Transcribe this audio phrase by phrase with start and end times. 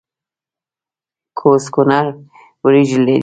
[1.39, 2.05] کوز کونړ
[2.63, 3.17] وریجې لري؟